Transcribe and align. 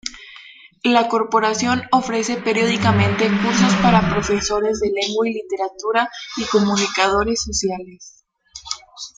La 0.83 1.07
corporación 1.09 1.83
ofrece 1.91 2.37
periódicamente 2.37 3.27
cursos 3.27 3.71
para 3.83 4.09
profesores 4.11 4.79
de 4.79 4.89
Lengua 4.89 5.29
y 5.29 5.33
Literatura 5.33 6.09
y 6.37 6.43
comunicadores 6.45 7.43
sociales. 7.43 8.25